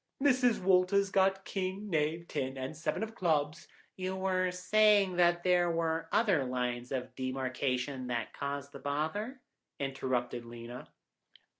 [0.19, 0.59] Mrs.
[0.59, 5.69] Walters had got king, knave, ten, and seven of clubs—" "You were saying that there
[5.69, 9.41] were other lines of demarcation that caused the bother,"
[9.79, 10.87] interrupted Lena.